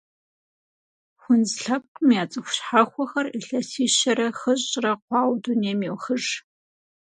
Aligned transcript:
Хунз 1.21 1.51
лъэпкъым 1.63 2.09
я 2.21 2.23
цӏыху 2.31 2.53
щхьэхуэхэр 2.55 3.25
илъэсищэрэ 3.37 4.27
хыщӏрэ 4.39 4.93
хъуауэ 5.05 5.35
дунейм 5.43 5.79
йохыж. 5.87 6.25